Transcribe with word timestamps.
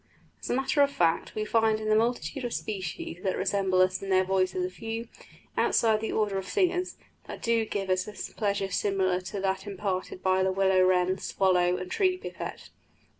As 0.41 0.49
a 0.49 0.55
matter 0.55 0.81
of 0.81 0.89
fact, 0.89 1.35
we 1.35 1.45
find 1.45 1.79
in 1.79 1.87
the 1.87 1.95
multitude 1.95 2.43
of 2.43 2.53
species 2.55 3.19
that 3.21 3.37
resemble 3.37 3.81
us 3.83 4.01
in 4.01 4.09
their 4.09 4.23
voices 4.23 4.65
a 4.65 4.69
few, 4.71 5.07
outside 5.55 5.93
of 5.93 6.01
the 6.01 6.11
order 6.11 6.39
of 6.39 6.47
singers, 6.49 6.95
that 7.27 7.43
do 7.43 7.65
give 7.65 7.87
us 7.91 8.07
a 8.07 8.33
pleasure 8.33 8.71
similar 8.71 9.21
to 9.21 9.39
that 9.41 9.67
imparted 9.67 10.23
by 10.23 10.41
the 10.41 10.51
willow 10.51 10.81
wren, 10.83 11.19
swallow, 11.19 11.77
and 11.77 11.91
tree 11.91 12.17
pipit. 12.17 12.71